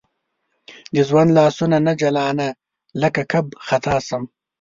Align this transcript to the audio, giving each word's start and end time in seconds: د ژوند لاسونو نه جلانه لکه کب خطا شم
د 0.93 0.95
ژوند 1.07 1.29
لاسونو 1.37 1.77
نه 1.87 1.93
جلانه 2.01 2.47
لکه 3.01 3.21
کب 3.31 3.45
خطا 3.67 3.95
شم 4.07 4.23